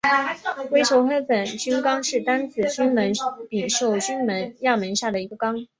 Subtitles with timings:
[0.71, 3.11] 微球黑粉菌纲是担子菌门
[3.49, 5.67] 柄锈菌亚门下的一个纲。